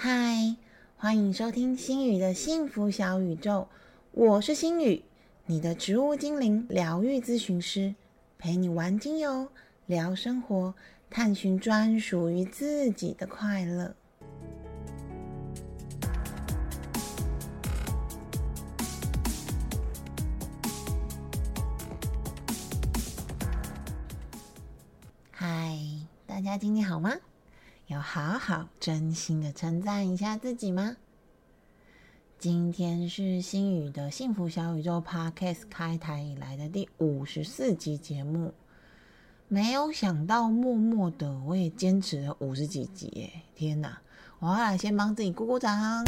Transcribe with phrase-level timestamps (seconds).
[0.00, 0.54] 嗨，
[0.96, 3.66] 欢迎收听心宇的幸福小宇宙，
[4.12, 5.02] 我是心宇，
[5.46, 7.96] 你的植物精灵疗愈咨询师，
[8.38, 9.48] 陪你玩精油，
[9.86, 10.72] 聊生活，
[11.10, 13.96] 探寻专属于自己的快乐。
[25.32, 25.76] 嗨，
[26.24, 27.16] 大家今天好吗？
[27.88, 30.98] 有好好真心的称赞一下自己吗？
[32.38, 38.52] 今天是星宇的幸福小宇宙 Podcast 开台以来的第五十四集节目，
[39.48, 43.40] 没有想到默默的我也坚持了五十几集耶！
[43.54, 44.00] 天哪，
[44.40, 46.04] 我要来先帮自己鼓鼓掌。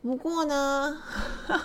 [0.00, 1.02] 不过呢，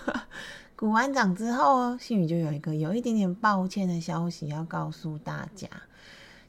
[0.76, 5.70] 鼓完掌之后，星宇就有一个有一点点抱歉的消息要告诉大家。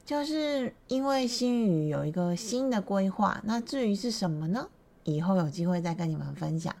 [0.05, 4.69] 就是因为新宇有一个新的规划，那至于是什么呢？
[5.03, 6.73] 以后有机会再跟你们分享。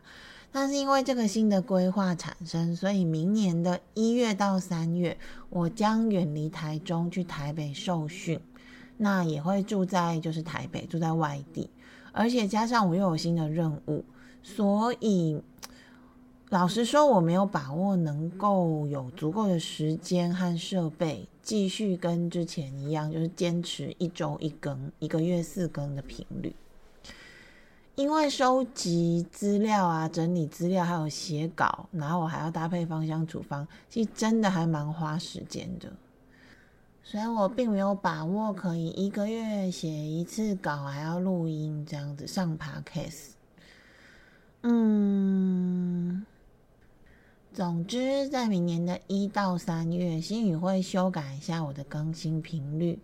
[0.51, 5.17] 那是因为这个新的规划产生，所以明年的一月到三月，
[5.49, 8.39] 我将远离台中去台北受训，
[8.97, 11.69] 那也会住在就是台北，住在外地，
[12.11, 14.05] 而且加上我又有新的任务，
[14.43, 15.41] 所以。
[16.49, 26.53] 老实说，我没有把握能够有足够的时间和设备继续跟之前一样，就是坚持一周一更、一个月四更的频率。
[27.95, 35.93] 因为收集资料啊、整理资料，还有写稿，然后我还要搭配芳香处方，其实真的还蛮花时间的。
[37.03, 43.29] 所以我并没有把握可以一个月写一次稿，还要录音这样子上 podcast。
[44.63, 46.25] 嗯。
[47.55, 52.99] 总之，在明年的一到三月，新宇会修改一下我的更新频率，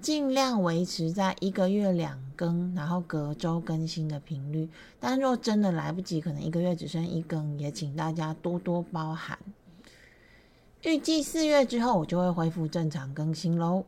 [0.00, 4.68] 尽量维持在一个月两更，然后隔周更新的频率。
[4.98, 9.38] 但若真的来不及，可能一个月只剩一更，也请大家多多包涵。
[10.82, 13.84] 预计四月之后，我就会恢复正常更新喽。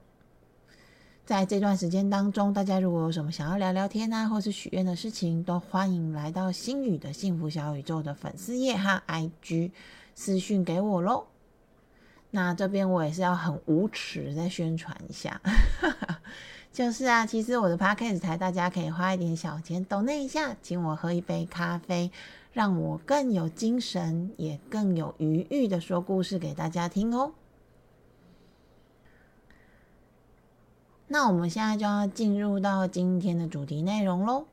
[1.26, 9.72] 在这段时间当中，大家如果有什么想要聊聊天啊，或是许愿的事情，都欢迎来到星宇的幸福小宇宙的粉丝页和 IG
[10.14, 11.26] 私讯给我喽。
[12.30, 15.40] 那这边我也是要很无耻再宣传一下，
[16.72, 22.08] 就是啊，其实我的 Podcast 台，大家可以花一点小钱抖那一下，请我喝一杯咖啡，
[22.52, 27.32] 让我更有精神，也更有余裕的说故事给大家听哦。
[31.08, 34.44] 那我们现在就要进入到今天的主题内容喽。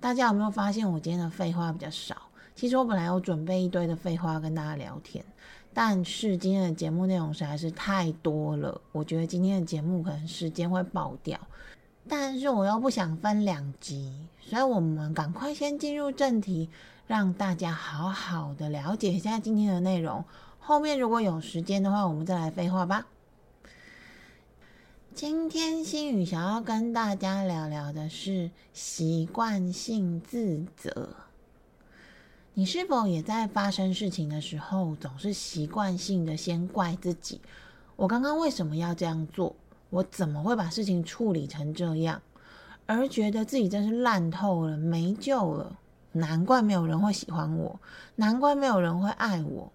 [0.00, 2.16] 大家有没有发现我今天的废话比较少？
[2.56, 5.24] 其实我本来有准备一堆的废话跟大家聊天，
[5.72, 11.38] 但是今天的节目内容实在是太多了，我觉得今天的节目可能时间会爆掉。
[12.08, 16.68] 但是我又不想分两集，所以我们赶快先进入正题，
[17.06, 20.24] 让大家好好的了解一下今天的内容。
[20.58, 23.06] 后面如果有时间的话，我们再来废话吧。
[25.14, 31.10] 今天心宇想要跟大家聊聊的是习惯性自责。
[32.54, 37.42] 你是否也在发生事情的时候，总是习惯性的先怪自己？
[37.96, 39.54] 我刚刚为什么要这样做？
[39.90, 42.22] 我怎么会把事情处理成这样？
[42.86, 45.78] 而觉得自己真是烂透了，没救了。
[46.12, 47.78] 难怪没有人会喜欢我，
[48.16, 49.70] 难怪没有人会爱我。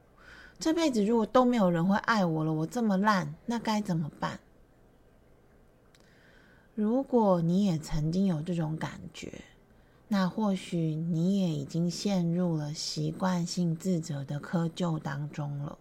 [0.57, 4.39] 这辈子如果都没有人会爱我了，我这么烂，那该怎么办？
[6.77, 9.41] 如果你也曾经有这种感觉，
[10.09, 15.79] 那或许你也已经陷入了习惯性自责的窠臼当中了。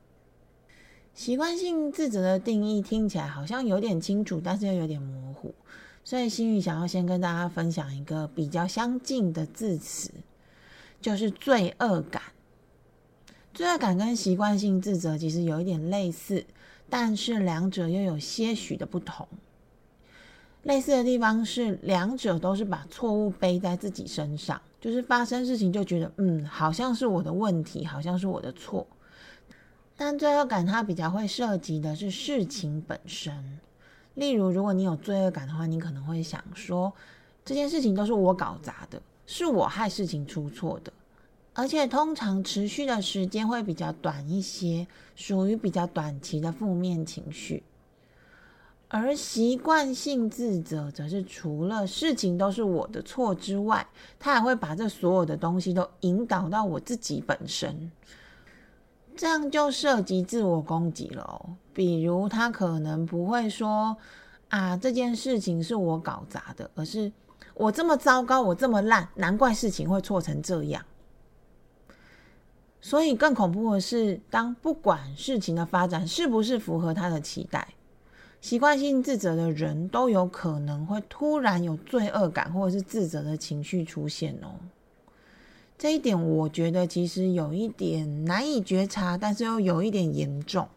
[1.12, 5.54] 习惯性自责的定义听起来好像有点清楚，但是又有点模糊，
[6.02, 10.10] 所以心宇想要先跟大家分享一个比较相近的字词，
[11.02, 12.22] 就是罪恶感。
[13.52, 16.46] 罪恶感跟习惯性自责其实有一点类似，
[16.88, 19.28] 但是两者又有些许的不同。
[20.66, 28.84] 类似的地方是，两者都是把错误背在自己身上，就是发生事情就觉得，嗯，好像是我的问题，好像是我的错。
[29.96, 33.60] 但罪恶感它比较会涉及的是事情本身，
[34.14, 36.92] 例如，如果你有罪恶感的话，你可能会想说，
[37.44, 40.92] 这件事情都是我搞砸的，是我害事情出错的，
[41.54, 47.62] 而且通常持续的时间会比较短一些，属于比较短期的负面情绪。
[48.88, 53.86] 而习惯性自责，则是除了事情都是我的错之外，
[54.18, 57.90] 他还会把这所有的东西都引导到我自己本身，
[59.16, 61.56] 这样就涉及自我攻击了。
[61.72, 63.96] 比如，他可能不会说
[64.48, 67.10] 啊这件事情是我搞砸的，而是
[67.54, 70.84] 我这么糟糕，我这么烂，难怪事情会错成这样。
[72.80, 77.66] 所以更恐怖的是，当不管事情的发展是不是符合他的期待，
[78.46, 84.54] 习惯性自责的人都有可能会突然有罪恶感或者是自责的情绪出现哦。
[85.76, 90.68] 这一点我觉得其实有一点难以觉察，但是又有一点严重。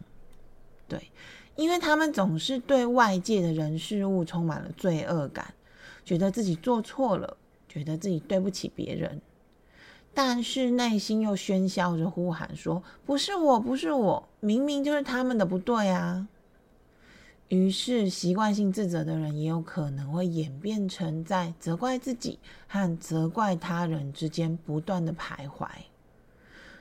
[0.88, 1.12] 对，
[1.54, 5.54] 因为他们总是对外界的人事物充满了罪恶感，
[6.04, 7.36] 觉得自己做错了，
[7.68, 9.22] 觉得自己对不起别人，
[10.12, 16.26] 但是内心又喧嚣着呼喊说：“不是我，不是我，明明就是他们的不对啊！”
[17.50, 22.38] 于是，习惯性自责的人也有可能会演变成在责怪自己
[22.68, 25.66] 和责怪他人之间不断的徘徊。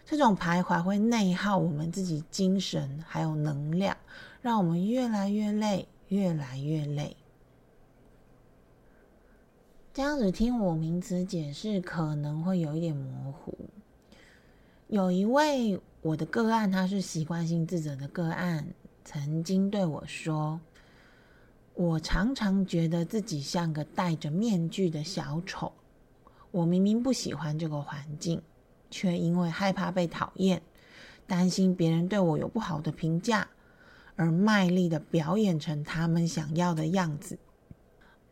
[0.05, 3.97] 这种徘徊会内耗我们自己精神还有能量，
[4.43, 7.17] 让我们越来越累，越来越累。
[9.91, 13.57] 这样子听我名词解释可能会有一点模糊。
[14.87, 18.67] 有一位我的个案，他是习惯性自责的个案。
[19.11, 20.61] 曾经对我说
[21.73, 25.73] ：“我常常觉得自己像个戴着面具的小丑。
[26.51, 28.39] 我明明不喜欢这个环境，
[28.91, 30.61] 却因为害怕被讨厌，
[31.25, 33.47] 担心别人对我有不好的评价，
[34.15, 37.39] 而卖力的表演成他们想要的样子。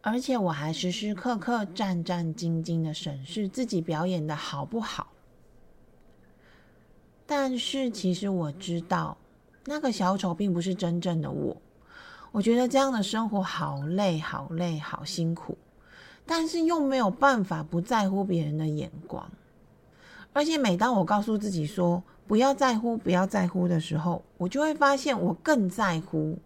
[0.02, 5.08] 而且我还时时刻刻战战兢兢的审视自己表演的好不好。
[7.26, 9.18] 但是其实我知道。”
[9.70, 11.58] 那个小丑并不是真正的我，
[12.32, 15.58] 我觉得这样的生活好累，好累，好辛苦，
[16.26, 19.30] 但是又没有办法不在乎别人的眼光。
[20.32, 26.40] 而且每当我告诉自己说不要在乎，不要在乎的时候，我就会发现我更在乎。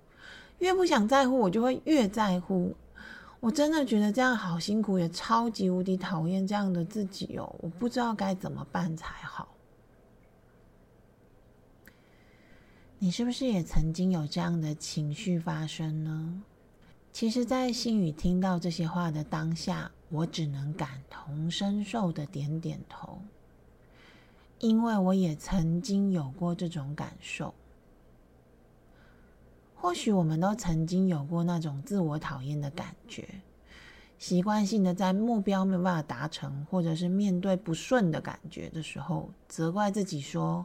[0.58, 2.76] 越不想在乎，我就会越在乎。
[3.40, 7.56] 我真的觉得这样好辛苦，也超级无敌讨厌这样的自己哦！
[7.60, 9.48] 我不知道该怎么办才好。
[13.04, 16.44] 你是不是也曾经有这样的情绪发生呢？
[17.12, 23.20] 其实，在心宇听到这些话的当下，我只能感同身受的点点头，
[24.60, 27.56] 因为我也曾经有过这种感受。
[29.74, 33.28] 或许我们都曾经有过那种自我讨厌的感觉，
[34.20, 40.64] 习惯性的在目标没有办法达成，或者是面对不顺的感觉的时候，责怪自己说。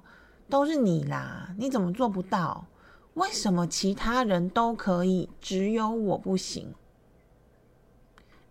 [0.48, 1.54] 都是你啦！
[1.58, 2.66] 你怎么做不到？
[3.14, 6.74] 为什么其他人都可以，只有我不行？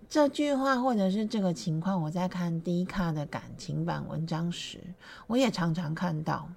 [0.09, 4.79] 这句话或者是这个情况，我在看低卡的感情版文章时，
[5.27, 6.49] 我也常常看到。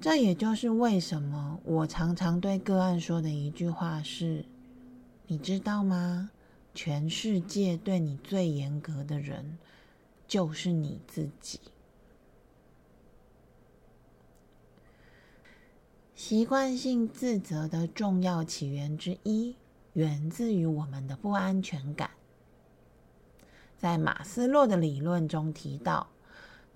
[0.00, 4.44] 这也就是为什么我常常对个案说的一句话是：
[5.26, 6.30] 你知道吗？
[6.74, 9.58] 全世界对你最严格的人，
[10.26, 11.60] 就是你自己。
[16.24, 19.56] 习惯性自责的重要起源之一，
[19.94, 22.10] 源自于我们的不安全感。
[23.76, 26.06] 在马斯洛的理论中提到，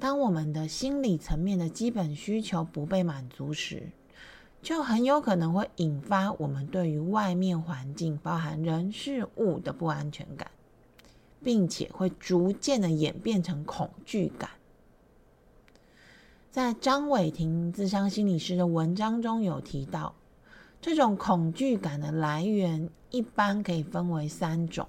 [0.00, 3.92] 当我们的心理层面的基本需求不被满足时，
[4.62, 10.50] 就很有可能会引发我们对于外面环境，包含人事物的不安全感，
[11.44, 14.50] 并且会逐渐的演变成恐惧感。
[16.56, 20.14] 在张伟婷自伤心理师的文章中有提到，
[20.80, 24.88] 这种恐惧感的来源一般可以分为三种。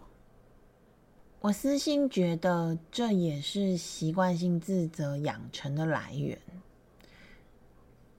[1.42, 6.40] 我私心觉得，这也是习惯性自责养成的来源。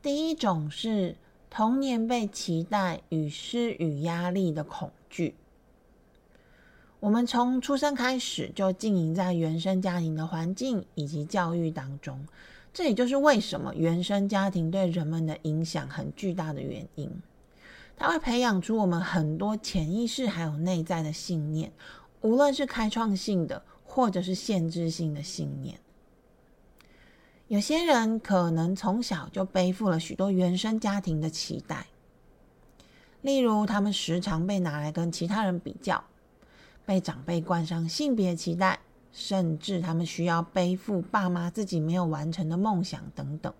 [0.02, 1.16] 第一种是
[1.48, 5.34] 童年被期待与施与压力的恐惧。
[7.00, 12.26] 我们从出生开始就经营在原生家庭的环境以及教育当中。
[12.78, 17.10] 这也就是为什么原生家庭对人们的影响很巨大的原因。
[17.96, 21.72] 它会培养出我们很多潜意识还有内在的信念，
[22.20, 25.80] 无论是开创性的或者是限制性的信念。
[27.48, 31.88] 有些人可能从小就背负了许多原生家庭的期待，
[33.22, 36.04] 例如他们时常被拿来跟其他人比较，
[36.86, 38.78] 被长辈冠上性别期待。
[39.12, 43.52] 甚至他们需要背负爸妈自己没有完成的梦想等等。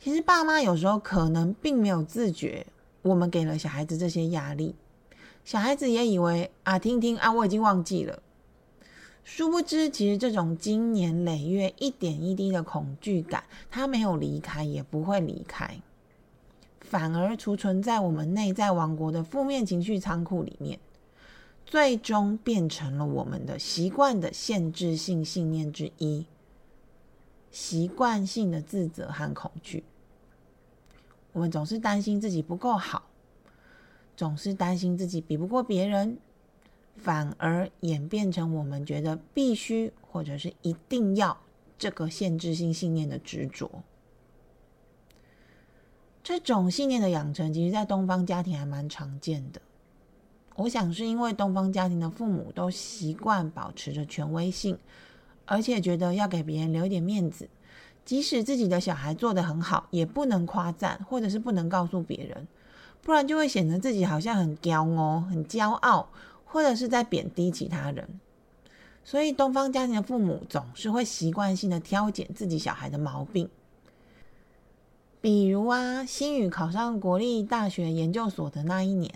[0.00, 2.66] 其实爸妈有时候可能并没有自觉，
[3.02, 4.74] 我们给了小孩子这些压力，
[5.44, 8.22] 小孩子也以为啊，听听啊，我已经忘记了。
[9.24, 15.82] 殊不知，其实这种经年累月、一点一滴的恐惧感，它没有离开，也不会离开，
[16.80, 20.78] 反而储存在我们内在王国的负面情绪仓库里面。
[21.68, 26.24] 最终变成了我们的习惯的限制性信念之一。
[27.50, 29.84] 习惯性的自责和恐惧，
[31.32, 33.10] 我们总是担心自己不够好，
[34.16, 36.16] 总是担心自己比不过别人，
[36.96, 41.38] 反而演变成我们觉得必须或者是一定要
[41.78, 43.70] 这个限制性信念的执着。
[46.22, 49.60] 这种信念的养成，其实在东方家庭还蛮常见的。
[50.58, 54.78] 我想是因为东方家庭的父母都习惯保持着权威性。
[55.50, 57.48] 而且觉得要给别人留一点面子，
[58.04, 62.46] 即使自己的小孩做得很好，也不能夸赞，或者是不能告诉别人，
[63.00, 66.10] 不然就会显得自己好像很骄傲、很骄傲，
[66.44, 68.20] 或者是在贬低其他人。
[69.02, 73.48] 所以，东方家庭的父母总是会习惯性的挑拣自己小孩的毛病。
[75.22, 79.10] 比如啊，新宇考上国立大学研究所的那一年，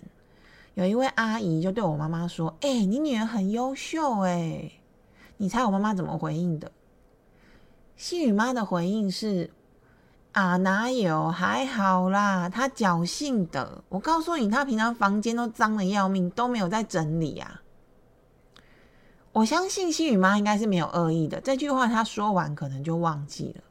[0.75, 4.73] 有一位阿姨就对我妈妈说：“哎，你女儿很优秀，哎。”
[5.39, 6.71] 你猜我妈妈怎么回应的？
[7.97, 9.51] 细雨妈的回应是
[10.33, 11.31] ：“啊，哪有？
[11.31, 13.83] 还好啦，她侥幸的。
[13.89, 17.61] 我告诉你，她平常房间都脏的要命，都没有在整理啊。”
[19.33, 21.41] 我相信细雨妈应该是没有恶意的。
[21.41, 23.63] 这句话她说完，可能就忘记了。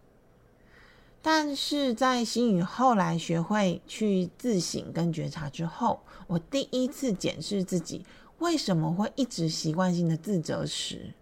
[1.22, 8.04] 但是在新宇后来学会去自省跟觉察之后，我第一次检视自己
[8.40, 11.14] 为什么会一直习惯性的自责时。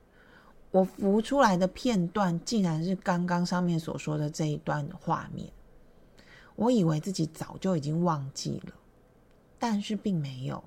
[0.72, 5.50] 我浮出来的片段，竟然是刚刚上面所说的这一段画面。
[6.56, 8.74] 我以为自己早就已经忘记了，
[9.58, 10.64] 但是并没有，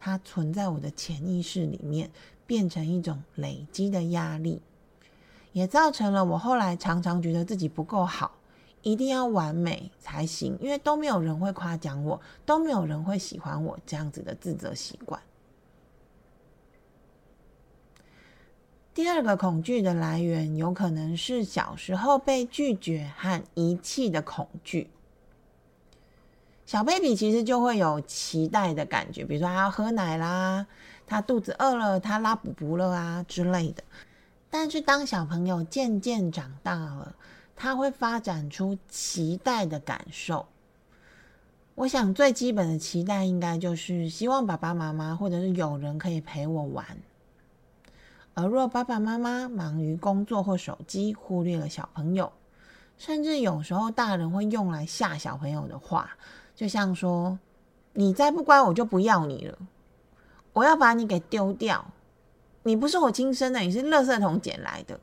[0.00, 2.10] 它存在我的潜意识里面，
[2.46, 4.62] 变成一种累积的压力，
[5.52, 8.32] 也造成了我后来常常觉得自己不够好，
[8.82, 15.20] 一定要完美才行，因为都没有人会夸奖我，都没有人会喜欢我这样子的自责习惯。
[18.94, 24.90] 第二个恐惧的来源，有可能是小时候被拒绝和遗弃的恐惧。
[26.66, 30.66] 小 baby 其实就会有期待的感觉，比如说他要喝奶啦，
[31.06, 33.82] 他肚子饿了，他拉补补了啊之类的。
[34.50, 37.14] 但是当小朋友渐渐长大了，
[37.62, 40.48] 他会发展出期待的感受。
[41.76, 46.84] 我想最基本的期待，应该就是希望爸爸妈妈或者是有人可以陪我玩。
[48.34, 52.32] 而若爸爸妈妈忙于工作或手机，忽略了小朋友，
[52.98, 56.10] 甚至有时候大人会用来吓小朋友的话，
[56.56, 57.38] 就像说
[57.94, 59.56] ：“你再不乖，我就不要你了，
[60.52, 61.92] 我要把你给丢掉，
[62.64, 64.98] 你不是我亲生的，你是垃圾桶捡来的。”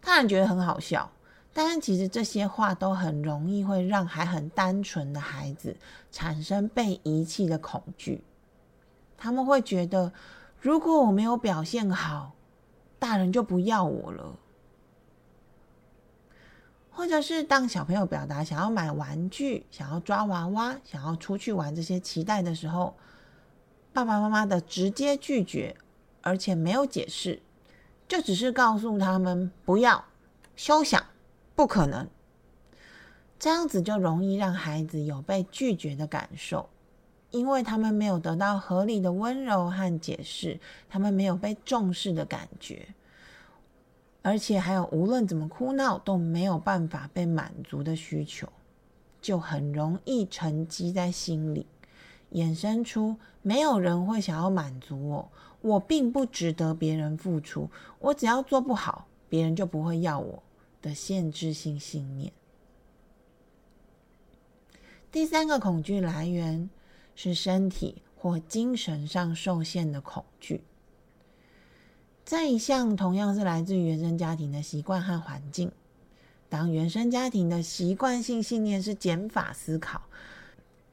[0.00, 1.12] 大人觉得很好笑，
[1.52, 5.76] 但是其实这些话都很容易会让还很单纯的孩子
[6.10, 8.22] 产生被遗弃的恐惧，
[9.16, 10.12] 他们会觉得。
[10.64, 12.34] 如果我没有表现好，
[13.00, 14.38] 大人就不要我了。
[16.88, 22.94] 或者是当小朋友表达想要买玩具、想要抓娃娃、想要出去玩这些期待的时候，
[23.92, 25.74] 爸爸妈妈的直接拒绝，
[26.20, 27.42] 而且没有解释，
[28.06, 30.04] 就只是告诉他们不要、
[30.54, 31.04] 休想、
[31.62, 32.08] 不可能，
[33.38, 36.68] 这样子就容易让孩子有被拒绝的感受。
[37.30, 42.88] 因为他们没有得到合理的温柔和解释，他们没有被重视的感觉，
[44.22, 48.48] 而且还有无论怎么哭闹都没有办法被满足的需求，
[49.20, 51.68] 就很容易沉积在心里，
[52.32, 60.42] 衍生出没有人会想要满足我，我并不值得别人付出，我只要做不好，别人就不会要我。
[60.82, 62.32] 的限制性信念。
[65.10, 66.68] 第三个恐惧来源。
[67.14, 70.62] 是身体或精神上受限的恐惧。
[72.24, 75.70] 这一项同样是来自于原生家庭的习惯和环境。
[76.48, 80.00] 当原生家庭的习惯性信念是减法思考，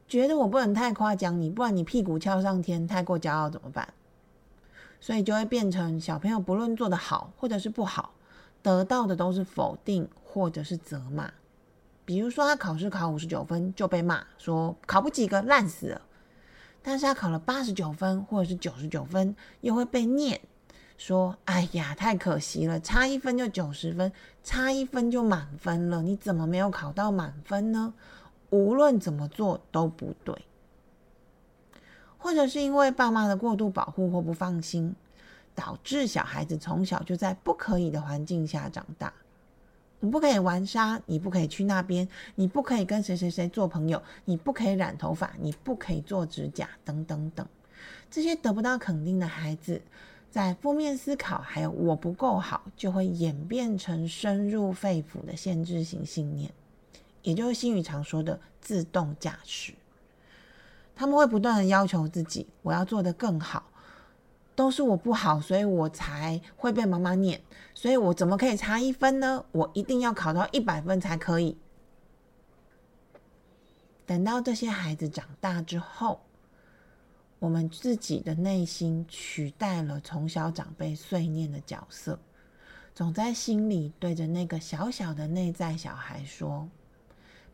[0.09, 3.93] 觉得我不能太夸奖你，不然你屁股翘上天，太过骄傲怎么办？
[4.99, 8.13] 所以就会变成小朋友不论做得好或者是不好，
[8.61, 11.31] 得到的都是否定或者是责骂。
[12.05, 16.01] 比如说他考试考五十九分就被骂说考不及格，烂死了。
[16.81, 20.39] 但是他考了八十九分或者是九十九分，又会被念
[20.97, 24.11] 说：“哎呀，太可惜了，差一分就九十分，
[24.43, 27.93] 差一分就满分了，你怎么没有考到满分呢？
[28.49, 30.35] 无论怎么做都不对。”
[32.17, 34.95] 或者是因为爸妈的过度保护或不放心，
[35.59, 39.13] 导致小孩子从小就在不可以的环境下长大。
[39.99, 47.45] 你不可以玩沙，你不可以去那边，你不可以跟谁谁谁做朋友，你不可以染头发，你不可以做指甲，等等等。
[48.09, 49.81] 这些得不到肯定的孩子，
[50.31, 56.49] 在负面思考还有我不够好，就会演变成深入肺腑的限制型信念，
[57.21, 59.73] 也就是心语常说的自动驾驶。
[60.95, 63.69] 他们会不断的要求自己，我要做得更好，
[64.59, 67.39] 都是我不好，所以我才会被妈妈念，
[67.73, 69.45] 所以我怎么可以差一分呢？
[69.53, 71.57] 我一定要考到一百分才可以。
[74.05, 76.19] 等到这些孩子长大之后。
[77.39, 82.19] 我们自己的内心取代了从小长辈碎念的角色，
[82.93, 86.67] 总在心里对着那个小小的内在小孩说：“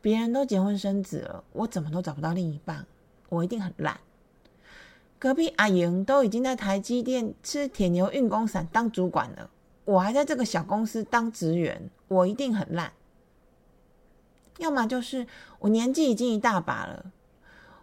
[0.01, 2.83] 别人都结婚生子了，我怎么都找不到另一半，
[3.29, 4.00] 我一定很烂。
[5.25, 9.50] 隔壁阿莹都已经在台积电吃铁牛运功伞当主管了，
[9.84, 12.94] 我还在这个小公司当职员，我一定很烂。
[14.60, 15.25] 要么就是
[15.58, 17.12] 我年纪已经一大把了。”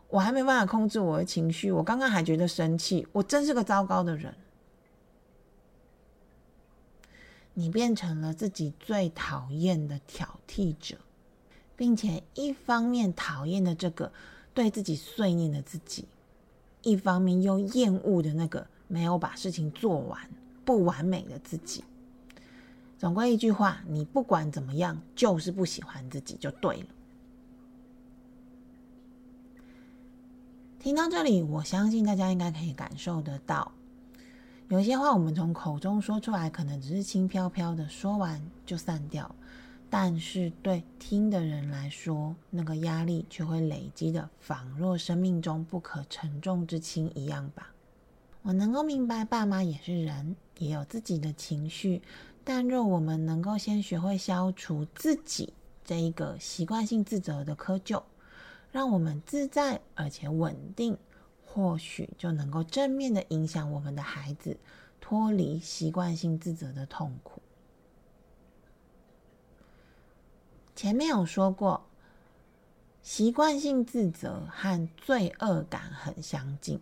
[0.09, 4.33] 我还没办法控制我的情绪，我刚刚还觉得生气，我真是个糟糕的人。
[7.55, 10.97] 你变成了自己最讨厌的挑剔者，
[11.75, 14.13] 并且一方面讨厌的这个
[14.55, 16.05] 对自己碎念的自己，
[16.83, 20.21] 一方面又厌恶的那个没有把事情做完、
[20.65, 21.85] 不完美的自己。
[22.99, 26.87] 总归一句话，你不管怎么样，就是不喜欢自己就对了。
[30.79, 33.71] 听到这里，我相信大家应该可以感受得到，
[34.69, 39.33] 有些话我们从口中说出来，可能只是轻飘飘的说完就散掉，
[39.95, 47.75] 但是对听的人来说，那个压力却会累积的，仿若生命中不可承重之轻一样吧。
[48.41, 52.01] 我能够明白，爸妈也是人，也有自己的情绪，
[52.43, 55.53] 但若我们能够先学会消除自己
[55.85, 58.03] 这一个习惯性自责的窠臼。
[58.71, 60.97] 让我们自在而且稳定，
[61.45, 64.57] 或许就能够正面的影响我们的孩子，
[65.03, 67.32] 脱离习惯性自责的痛苦。
[70.83, 71.87] 前面有说过，
[73.03, 76.81] 习惯性自责和罪恶感很相近。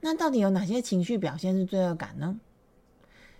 [0.00, 2.40] 那到底有哪些情绪表现是罪恶感呢？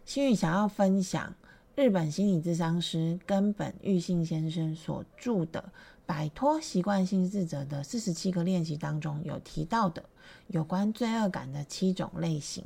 [0.04, 1.34] 心宇想要分享
[1.74, 5.72] 日本心理智商师根本玉信先生所著的。
[6.04, 10.04] 摆脱习惯性自责的四十七个练习当中，有提到的
[10.48, 12.62] 有关罪恶感的七种类型。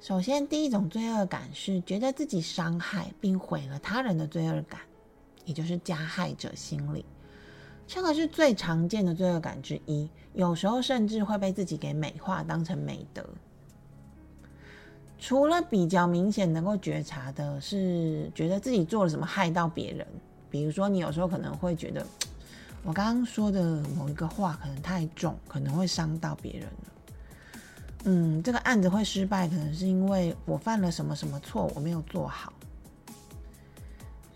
[0.00, 4.80] 首先，第一种罪恶感是觉得自己伤害并毁了他人的罪恶感，
[5.46, 7.02] 也就是加害者心理。
[7.86, 13.24] 这个是最常见的罪恶感之一，有时候甚至会被自己给美化，当成美德。
[15.18, 20.06] 除了比较明显能够觉察的是，觉得自己做了什么害到别人。
[20.50, 22.06] 比如说，你有时候可能会觉得，
[22.82, 26.92] 我刚刚说的某一个话可能太重，可能会伤到别人了。
[28.04, 32.52] 嗯，这个案子会失败，可能是因为我犯了什么什么错，我没有做好。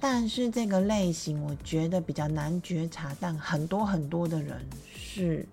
[0.00, 4.58] 但是这个类型，我觉得比较难觉察，但很多很多的人
[4.92, 5.46] 是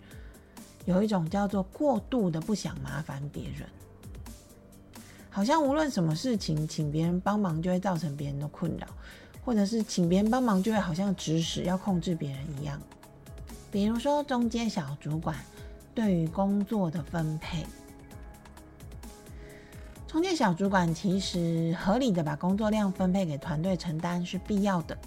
[0.86, 3.68] 有一种叫做过度的不想麻烦别人，
[5.30, 8.88] 好像无论什么事情，请别人帮忙就会造成别人的困扰。
[9.44, 12.82] 或者是请别人帮忙，就会好像指使要控制别人一样。
[13.72, 15.38] 比如说，中间小主管
[15.96, 17.66] 对于工作的分配，
[20.08, 24.98] 中介小主管其实合理的把工作量分配给团队承担是必要的。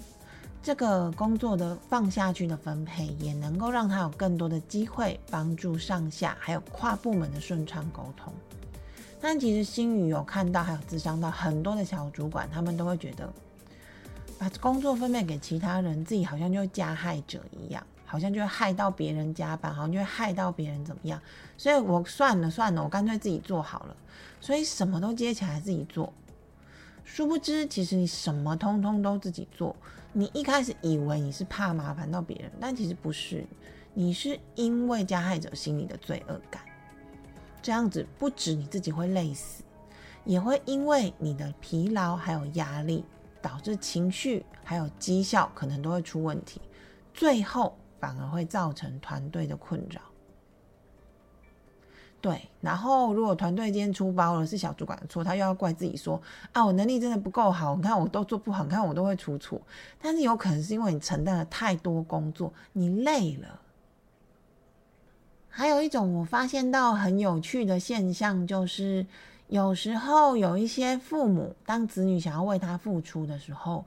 [0.61, 8.31] 这个工作的放下去的分配，也能够让他有更多的机会帮助上下还有跨部门的顺畅沟通。
[9.19, 13.27] 但其实新宇有看到，还有自伤到很多的小主管，他们都会觉得。
[14.37, 21.17] 把工作分配给其他人，自己好像就加害者一样，好像就会害到别人加班，好像就会害到别人怎么样。
[21.57, 23.95] 所以我算了算了，我干脆自己做好了。
[24.41, 26.11] 所以什么都接起来自己做，
[27.05, 29.73] 殊不知其实你什么通通都自己做。
[30.11, 33.45] 你一开始以为你是怕麻烦到别人，但其实不是，
[33.93, 36.61] 你是因为加害者心里的罪恶感。
[37.61, 39.63] 这样子不止你自己会累死，
[40.25, 43.05] 也会因为你的疲劳还有压力。
[43.43, 46.61] 导致情绪还有绩效可能都会出问题，
[47.11, 50.01] 最后反而会造成团队的困扰。
[52.19, 59.61] 对，然后如果团队今天出包了，是小主管的错，他又要怪自己说啊，我能力真的不够好，你看我都做不好，你看我都会出错。
[60.01, 63.61] 但是有可能是因为你承担了太多工作，你累了。
[65.47, 69.05] 还有一种我发现到很有趣的现象就是。
[69.47, 73.83] 有时候有一些父母，当子女想要为他付出的时候，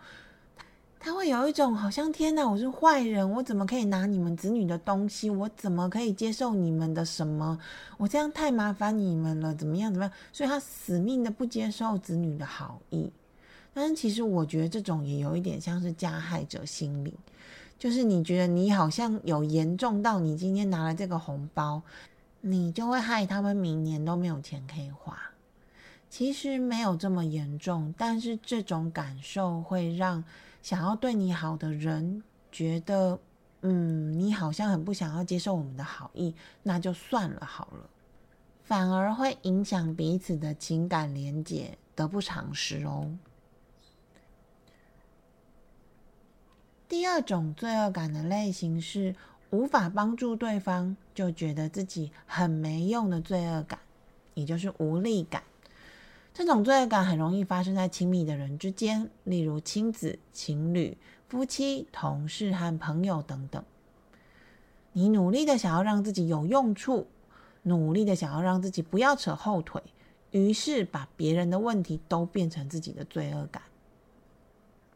[1.05, 5.29] 他会有一种好像天哪，我是坏人，我怎么可以拿你们子女的东西？
[5.29, 7.61] 我怎么可以接受你们的什么？
[7.99, 9.93] 我这样太麻烦你们了，怎么样？
[9.93, 10.13] 怎么样？
[10.33, 13.13] 所以他死命的不接受子女的好意。
[13.75, 17.13] 但是其实我觉得这种也有一点像是加害者心理，
[17.79, 21.83] 就是你觉得你好像有严重到你今天拿了这个红包，
[22.41, 25.15] 你就会害他们明年都没有钱可以花。
[26.09, 30.25] 其实没有这么严重，但是这种感受会让。
[30.65, 33.21] 想要对你好的人觉得，
[33.61, 37.91] 嗯，你好像很不想要接受我们的好意，那就算了好了，
[38.63, 43.15] 反而会影响彼此的情感连结，得不偿失哦。
[46.89, 49.15] 第二种罪恶感的类型是
[49.51, 53.79] 无法帮助对方，就觉得自己很没用的罪恶感，
[54.33, 55.43] 也就是无力感。
[56.35, 63.65] 这种罪恶感很容易发生在亲密的人之间，例如亲子、情侣、夫妻、同事和朋友等等。
[64.95, 67.07] 你努力的想要让自己有用处，
[67.63, 69.81] 努力的想要让自己不要扯后腿，
[70.33, 73.63] 于是把别人的问题都变成自己的罪恶感。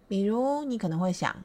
[0.08, 1.44] 比如，你可能会想，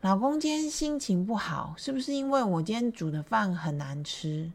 [0.00, 4.52] 老公今天心情不好，是不是因为我今天煮的饭很难吃？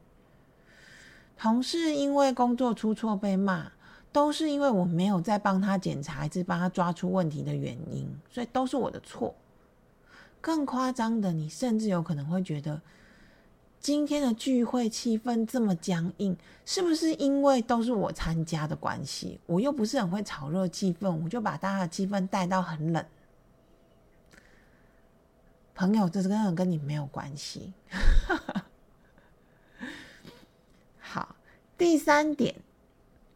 [1.38, 3.74] 同事因为工作出错被骂。
[4.14, 9.36] 都是因为我没有在帮他检查，还是帮他抓出问题的原因，所以都是我的错。
[10.40, 12.82] 更夸张的，你甚至有可能会觉得，
[13.80, 19.40] 今天的聚会气氛这么僵硬，是不是因为都是我参加的关系？
[19.48, 23.04] 我又不是很会炒热气氛，我就把大家的气氛带到很冷。
[25.74, 27.74] 朋友，这是根本跟你没有关系。
[31.00, 31.36] 好，
[31.76, 32.54] 第三点。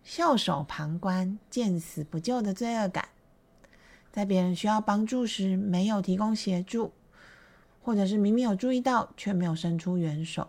[0.08, 3.10] 袖手旁观、见死不救的罪恶感，
[4.10, 6.94] 在别人需要帮助时没有提供协助，
[7.84, 10.48] 或者是明明有注意到却没有伸出援手，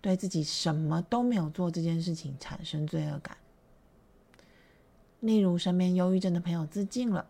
[0.00, 3.36] 对自己什么都没有做这件事情产生罪恶感。
[5.18, 7.26] 例如，身边忧郁症的朋友自尽了，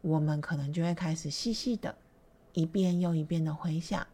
[0.00, 1.94] 我们可能就会开始细细的、
[2.54, 4.04] 一遍又一遍的回想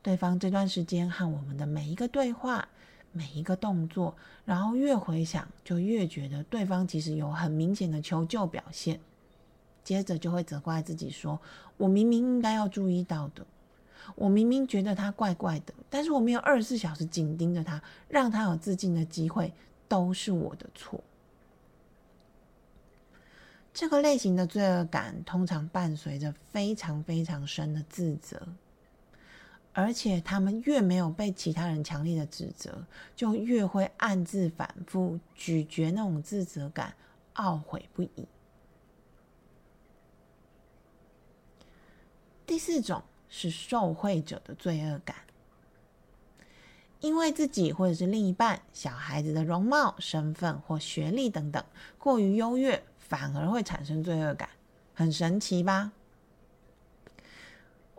[0.00, 2.68] 对方这段时间和我们的每一个对话。
[3.12, 8.98] 每一个动作，然后越回想，就越觉得对方其实有很明显的求救表现，
[9.84, 11.40] 接着就会责怪自己说
[11.76, 13.46] ：“我明明应该要注意到的，
[14.14, 19.52] 我明明觉得他怪怪的，但是我没有二十四小时紧盯着他，让他有自尽的机会，
[19.88, 21.02] 都是我的错。”
[23.74, 28.38] 这个类型的罪恶感通常伴随着非常非常深的自责。
[29.74, 32.84] 而且他们越没有被其他人强烈的指责，
[33.16, 36.94] 就越会暗自反复咀嚼那种自责感，
[37.36, 38.28] 懊悔不已。
[42.44, 45.16] 第四种是受贿者的罪恶感，
[47.00, 51.64] 因为自己或者是另一半、小孩子的容貌、身份或学历等等
[51.96, 54.50] 过于优越，反而会产生罪恶感，
[54.92, 55.92] 很神奇吧？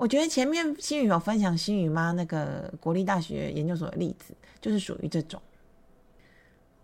[0.04, 5.42] 我觉得前面新宇有分享新宇妈那个国立大学研究所的例子，就是属于这种。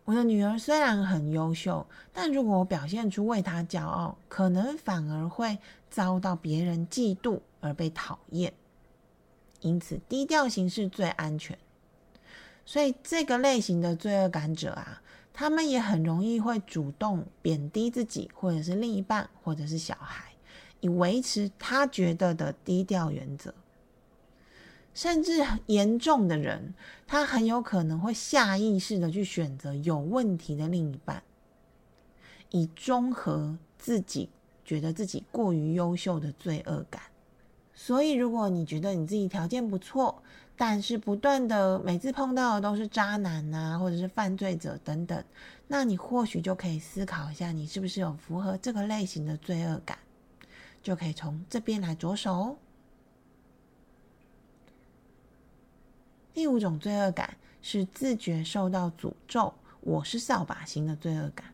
[0.05, 5.57] 我的女儿虽然很优秀，但如果我表现出为她骄傲，可能反而会
[5.89, 8.53] 遭到别人嫉妒而被讨厌。
[9.59, 11.59] 因此，低调行事最安全。
[12.65, 15.01] 所以，这个类型的罪恶感者啊，
[15.33, 20.28] 他们也很容易会主动贬低自己，或者是另一半，或者是小孩。
[20.81, 23.53] 以维持他觉得的低调原则，
[24.93, 26.73] 甚至严重的人，
[27.05, 31.23] 他很有可能会下意识的去选择有问题的另一半，
[32.49, 34.29] 以中和自己
[34.63, 37.01] 觉得自己过于优秀的罪恶感。
[37.73, 40.21] 所以，如果你觉得你自己条件不错，
[40.57, 45.23] 但是不断的每次碰到的都是渣男啊，或者是犯罪者等等，
[45.67, 49.97] 那你或许就可以思考一下，你是不是有符合这个类型的罪恶感。
[50.89, 52.57] 就可以从这边来着手。
[56.33, 61.53] 第五种罪恶感是自觉受到诅咒，我是扫把星的罪恶感。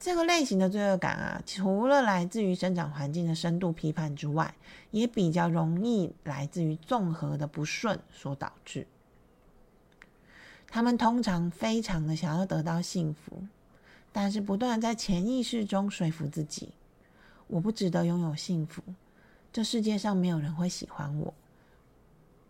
[0.00, 4.56] 这个类型的罪恶感啊，除了来自于生长环境的深度批判之外，
[4.90, 8.84] 也比较容易来自于综合的不顺所导致。
[10.66, 13.44] 他们通常非常的想要得到幸福，
[14.10, 16.72] 但是不断在潜意识中说服自己。
[17.48, 18.82] 我不值得拥有幸福，
[19.52, 21.34] 这世界上没有人会喜欢我。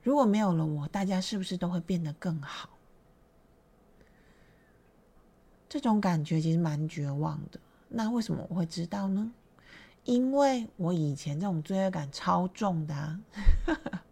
[0.02, 2.68] 如果没有了我，大家是不是都会变得更好？
[5.68, 7.60] 这种感觉其实蛮绝望的。
[7.88, 9.32] 那为什么我会知道呢？
[10.04, 13.20] 因为我以前这种罪恶感超重的啊。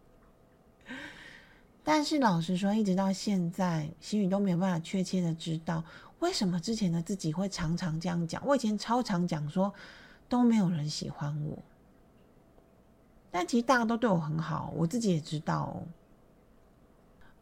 [1.83, 5.83] 但是老实说，一直到现在，心宇都没有办法确切的知道
[6.19, 8.45] 为什么之前的自己会常常这样讲。
[8.47, 9.73] 我以前超常讲说
[10.29, 11.59] 都没有人喜欢我，
[13.31, 15.87] 但其实大家都对我很好，我自己也知道哦。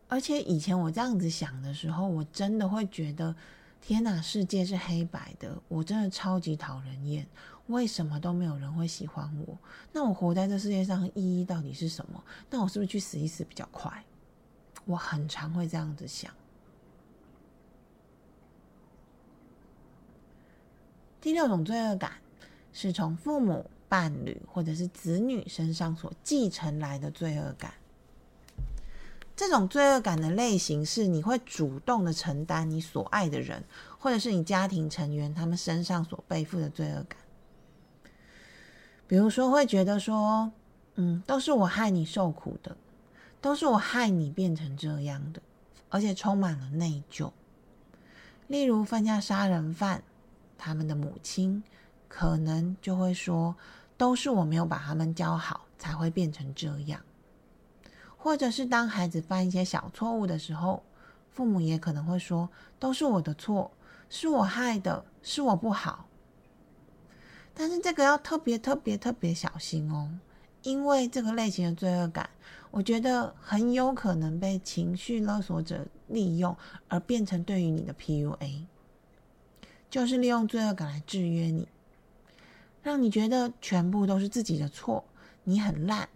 [0.09, 3.35] 而且以前我这样子想的时候，我真的会觉得，
[3.81, 7.27] 天哪，世界是黑白的，我真的超级讨人厌。
[7.69, 9.59] 为什么都没有人会喜欢我？
[9.91, 12.23] 那我活在这世界上意义到底是什么？
[12.51, 14.05] 那我是不是去死一死比较快？
[14.85, 16.31] 我很常会这样子想。
[21.23, 22.13] 第六种罪恶感
[22.75, 27.73] 是从父母、伴侣或者是子女身上所继承来的罪恶感。
[29.35, 33.65] 这种罪恶感的类型是，你会主动的承担你所爱的人，
[33.99, 37.19] 或者是你家庭成员他们身上所背负的罪恶感。
[39.07, 40.53] 比如说，会觉得说，
[40.97, 42.77] 嗯，都是我害你受苦的。
[43.41, 45.43] 都是我害你变成这样的，
[45.91, 47.31] 而且充满了内疚。
[48.49, 50.03] 例如犯下杀人犯，
[50.57, 51.63] 他们的母亲
[52.17, 53.57] 可能就会说
[53.99, 57.01] ：“都是我没有把他们教好，才会变成这样。”
[58.17, 60.85] 或者是当孩子犯一些小错误的时候，
[61.33, 62.49] 父母也可能会说
[62.79, 63.69] ：“都是我的错，
[64.09, 66.07] 是我害的，是我不好。”
[67.53, 70.09] 但是这个要特别特别特别小心哦。
[70.63, 72.31] 因为这个类型的罪恶感，
[72.71, 78.67] 我觉得很有可能被情绪勒索者利用，而变成对于你的 PUA，
[79.91, 81.69] 就是利用罪恶感来制约你，
[82.85, 85.03] 让你觉得全部都是自己的错，
[85.43, 86.07] 你很烂，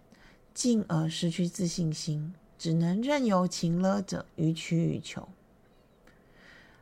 [0.53, 5.27] 进而失去自信心，只能任由情勒者予取予求。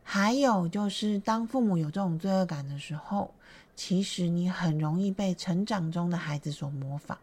[0.04, 3.34] 还有就是，当父母有这种罪恶感的时候，
[3.78, 7.18] 其实你很容易被成长中的孩子所模仿。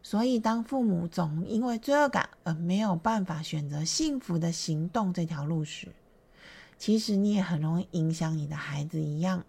[0.00, 5.88] 所以，当父母总因为罪恶感而没有办法选择幸福的行动这条路时，
[6.78, 9.44] 其实你也很容易影响你的孩子一样，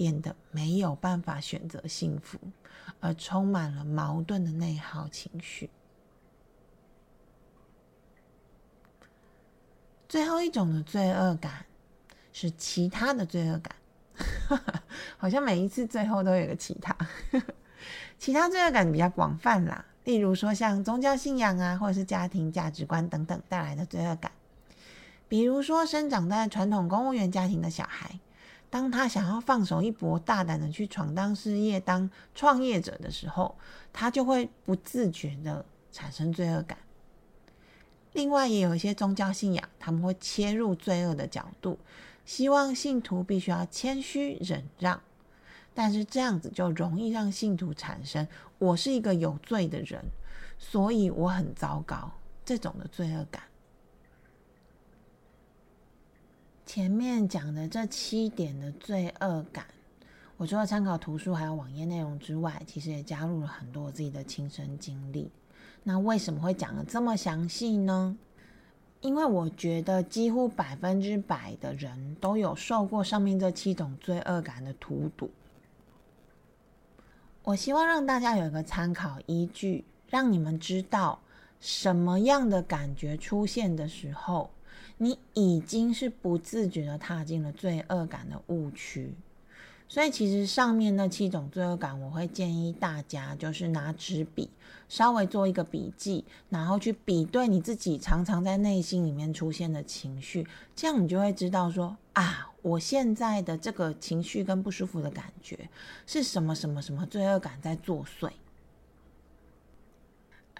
[0.00, 2.38] 变得没有办法选择幸福，
[3.00, 5.68] 而充满了矛盾的内耗情绪。
[10.08, 11.66] 最后一种的罪恶感
[12.32, 13.76] 是其他的罪恶感，
[15.18, 16.96] 好像每一次最后都有个其他。
[18.18, 24.32] 其他罪恶感比较广泛啦，例如说像宗教信仰啊，或者是家庭价值观等等带来的罪恶感。
[25.28, 28.18] 比如说生长在传统公务员家庭的小孩，
[28.70, 33.56] 当他想要放手一搏，大胆的去闯荡事业，当创业者的时候，
[33.92, 36.78] 他就会不自觉的产生罪恶感。
[38.12, 41.78] 另外，也有一些宗教信仰，他们会切入罪恶的角度，
[42.24, 45.00] 希望信徒必须要谦虚忍让。
[45.74, 48.26] 但是这样子就容易让信徒产生
[48.58, 50.04] “我是一个有罪的人，
[50.58, 52.12] 所以我很糟糕”
[52.44, 53.42] 这种的罪恶感。
[56.72, 59.66] 前面讲的这七点的罪恶感，
[60.36, 65.28] 我除了参考图书还有网页内容之外，其实也加入了很多我自己的亲身经历。
[65.82, 68.16] 那为什么会讲的这么详细呢？
[69.00, 75.28] 因为我觉得几乎百分之百的人都有受过上面这七种罪恶感的荼毒。
[77.42, 81.18] 我希望让大家有一个参考依据，让你们知道
[81.58, 84.48] 什么样的感觉出现的时候，
[85.02, 89.14] 你已经是不自觉的踏进了罪恶感的误区。
[89.88, 94.50] 所以，其实上面那七种罪恶感，我会建议大家就是拿纸笔
[94.90, 105.58] 稍微做一个笔记，然后去比对你自己常常在内心里面出现的情绪，这样你就会知道说啊，我现在的这个情绪跟不舒服的感觉
[106.06, 108.30] 是什么什么什么罪恶感在作祟。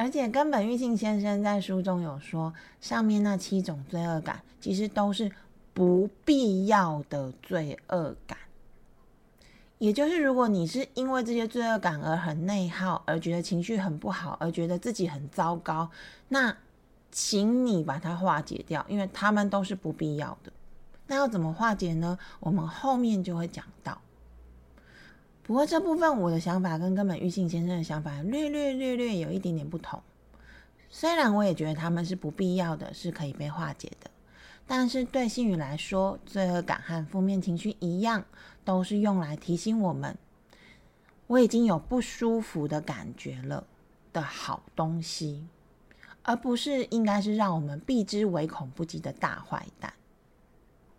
[0.01, 5.31] 而且，根本玉庆先生在书中有说，上面那七种罪恶感其实都是
[5.75, 8.39] 不必要的罪恶感。
[9.77, 15.91] 也就是，如果你是因为这些罪恶感而很内耗，而觉得情绪很不好，而觉得自己很糟糕，
[16.29, 16.57] 那
[17.13, 20.51] 请你把它化解掉，因为他们都是不必要的。
[21.09, 22.19] 那要怎么化解呢？
[22.39, 24.01] 我们后面就会讲到。
[25.51, 30.01] 不过这部分我的想法跟根本玉信先生的想法略略略略有一点点不同。
[30.89, 34.09] 虽然我也觉得他们是不必要的，是可以被化解的。
[34.65, 38.25] 但是对信宇来说，罪恶感和负面情绪一样，
[38.65, 40.17] 都是用来提醒我们，
[41.27, 43.67] 我已经有不舒服的感觉了
[44.13, 45.45] 的好东西，
[46.23, 49.93] 而不是应该是让我们避之唯恐不及的大坏蛋。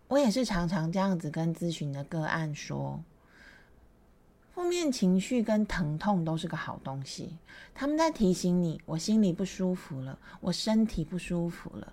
[0.08, 3.02] 我也是常常这样子跟咨询的个案说，
[4.54, 7.38] 负面情绪跟疼痛都是个好东西，
[7.74, 11.92] 他们在提醒你，我心里不舒服了，我身体不舒服了。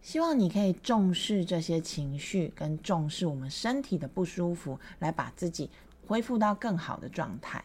[0.00, 5.68] 希望你可以重视这些情绪，跟重视我们身体的不舒服，来把自己
[6.06, 7.64] 恢复到更好的状态。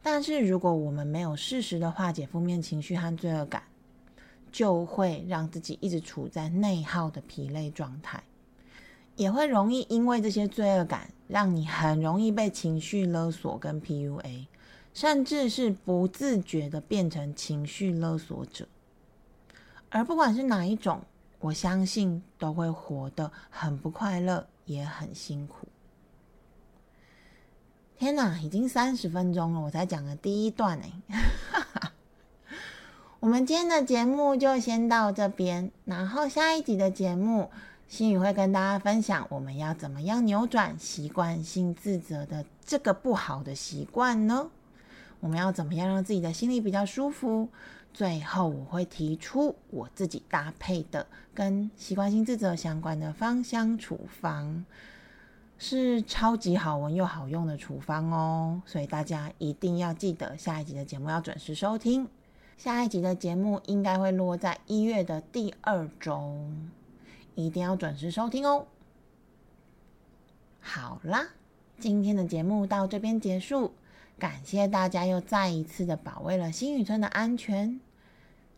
[0.00, 3.64] 但是，如果我们没有适时的化解负面情绪和罪恶感，
[4.52, 8.22] 就会让自己一直处在内耗的疲累状态。
[9.16, 14.46] 也会容易因为这些罪恶感，让你很容易被情绪勒索跟 PUA，
[14.92, 18.68] 甚至是不自觉的变成情绪勒索者。
[19.88, 21.02] 而不管是哪一种，
[21.40, 25.68] 我相信都会活得很不快乐，也很辛苦。
[27.96, 31.90] 天哪，已经三十分钟了，我才讲了第一段哎。
[33.20, 37.50] 我们今天的节目就先到这边，然后下一集的节目。
[37.88, 44.50] 心宇会跟大家分享，我们要怎么样扭转习惯性自责的这个不好的习惯呢？
[45.20, 47.48] 我们要怎么样让自己的心里比较舒服？
[47.92, 54.64] 最后，我会提出我自己搭配的跟习惯性自责相关的芳香处方，
[55.56, 58.60] 是超级好闻又好用的处方哦。
[58.66, 62.08] 所以大家一定要记得下一集的节目要准时收听。
[62.58, 66.34] 下一集的节目应该会落在一月的第二周。
[67.34, 68.66] 一定要准时收听哦！
[70.60, 71.28] 好啦，
[71.78, 73.72] 今天的节目到这边结束，
[74.18, 77.80] 感谢大家又再一次的保卫了新宇村的安全。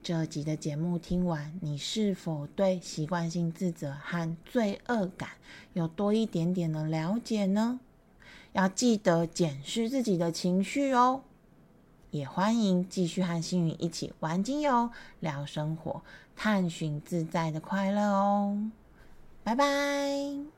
[0.03, 5.31] 这集的节目听完，你是否对习惯性自责和罪恶感
[5.73, 7.81] 有多一点点的了解呢？
[8.53, 11.23] 要记得检视自己的情绪哦。
[12.13, 16.03] 也欢迎继续和星宇一起玩精油、聊生活、
[16.37, 18.71] 探寻自在的快乐哦！
[19.43, 20.56] 拜拜。